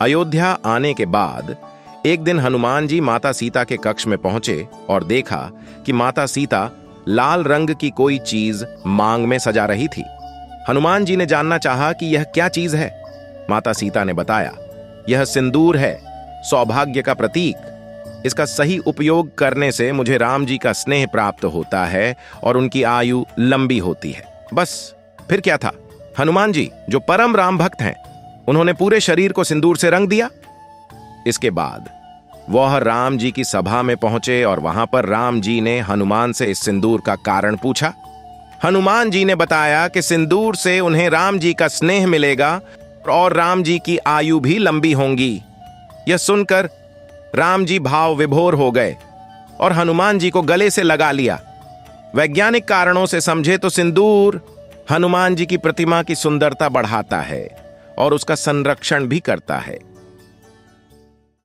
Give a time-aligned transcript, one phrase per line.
[0.00, 1.56] अयोध्या आने के बाद,
[2.06, 5.38] एक दिन हनुमान जी माता सीता के कक्ष में पहुँचे और देखा
[5.86, 6.70] कि माता सीता
[7.08, 10.04] लाल रंग की कोई चीज़ मांग में सजा रही थी।
[10.68, 12.90] हनुमान जी ने जानना चाहा कि यह क्या चीज़ है।
[13.50, 14.52] माता सीता ने बताया,
[15.08, 15.98] यह सिंदूर है,
[16.42, 21.84] सौभाग्य का प्रतीक। इसका सही उपयोग करने से मुझे राम जी का स्नेह प्राप्त होता
[21.84, 24.24] है और उनकी आयु लंबी होती है।
[24.54, 24.94] बस,
[25.28, 25.72] फिर क्या था?
[26.18, 27.94] हनुमान जी, जो परम राम भक्त हैं
[28.48, 30.30] उन्होंने पूरे शरीर को सिंदूर से रंग दिया।
[31.26, 31.88] इसके बाद,
[32.50, 36.46] वह राम जी की सभा में पहुँचे और वहाँ पर राम जी ने हनुमान से
[36.46, 37.92] इस सिंदूर का कारण पूछा।
[38.64, 42.60] हनुमान जी ने बताया कि सिंदूर से उन्हें राम जी का स्नेह मिलेगा
[43.08, 45.42] और राम जी की आयु भी लंबी होंगी।
[46.08, 46.68] यह सुनकर
[47.34, 48.96] राम जी भाव विभोर हो गए
[49.60, 51.40] और हनुमान जी को गले से लगा लिया।
[52.14, 54.40] वैज्ञानिक कारणों से समझे तो सिंदूर
[54.90, 57.65] हनुमान जी की प्रतिमा की सुंदरता बढ़ाता है।
[57.98, 59.95] और उसका संरक्षण भी करता है।